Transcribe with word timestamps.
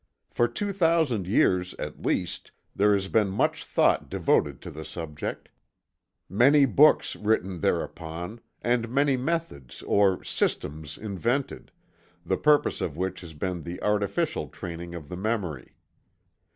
For 0.31 0.47
two 0.47 0.73
thousand 0.73 1.27
years, 1.27 1.75
at 1.77 2.01
least, 2.03 2.49
there 2.75 2.93
has 2.93 3.07
been 3.07 3.29
much 3.29 3.63
thought 3.63 4.09
devoted 4.09 4.59
to 4.63 4.71
the 4.71 4.83
subject; 4.83 5.47
many 6.27 6.65
books 6.65 7.15
written 7.15 7.59
thereupon; 7.59 8.41
and 8.63 8.89
many 8.89 9.15
methods 9.15 9.83
or 9.83 10.23
"systems" 10.23 10.97
invented, 10.97 11.71
the 12.25 12.37
purpose 12.37 12.81
of 12.81 12.97
which 12.97 13.21
has 13.21 13.35
been 13.35 13.61
the 13.61 13.79
artificial 13.83 14.47
training 14.47 14.95
of 14.95 15.07
the 15.07 15.17
memory. 15.17 15.75